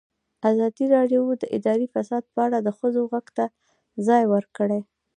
ازادي 0.51 0.85
راډیو 0.95 1.21
د 1.41 1.43
اداري 1.57 1.87
فساد 1.93 2.23
په 2.33 2.39
اړه 2.45 2.57
د 2.61 2.69
ښځو 2.77 3.01
غږ 3.11 3.25
ته 3.37 3.45
ځای 4.07 4.23
ورکړی. 4.33 4.79